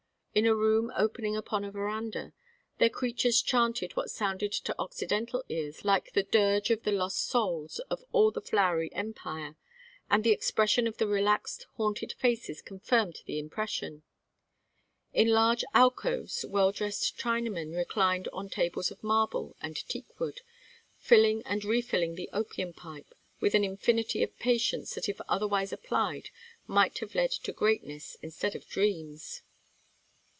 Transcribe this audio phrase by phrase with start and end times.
[0.33, 2.31] In a room opening upon a veranda,
[2.77, 7.79] their creatures chanted what sounded to Occidental ears like the dirge of the lost souls
[7.89, 9.57] of all the Flowery Empire,
[10.09, 14.03] and the expression of the relaxed haunted faces confirmed the impression.
[15.11, 20.39] In large alcoves well dressed Chinamen reclined on tables of marble and teakwood,
[20.95, 26.29] filling and refilling the opium pipe with an infinity of patience that if otherwise applied
[26.67, 29.41] might have led to greatness instead of dreams.